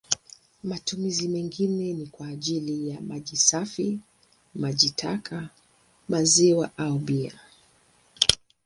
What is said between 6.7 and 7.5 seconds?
au bia.